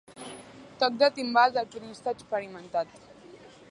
[0.83, 3.01] Toc de timbal d'alpinista experimentat.